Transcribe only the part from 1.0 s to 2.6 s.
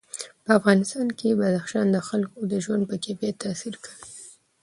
کې بدخشان د خلکو د